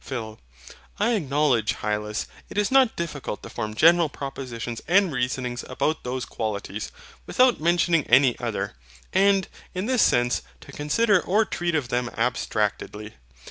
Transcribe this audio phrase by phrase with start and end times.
[0.03, 0.39] PHIL.
[0.97, 6.25] I acknowledge, Hylas, it is not difficult to form general propositions and reasonings about those
[6.25, 6.91] qualities,
[7.27, 8.73] without mentioning any other;
[9.13, 13.13] and, in this sense, to consider or treat of them abstractedly.